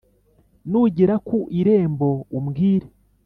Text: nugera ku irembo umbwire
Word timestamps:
nugera 0.69 1.15
ku 1.27 1.37
irembo 1.59 2.09
umbwire 2.37 2.87